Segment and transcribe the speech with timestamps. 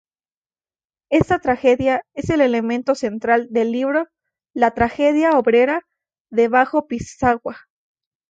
[1.11, 4.07] Esta tragedia es el elemento central del libro
[4.51, 5.85] "La Tragedia Obrera
[6.31, 7.67] de Bajo Pisagua.